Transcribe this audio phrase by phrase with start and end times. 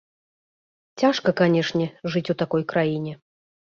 [1.01, 3.13] Цяжка, канечне, жыць у такой краіне.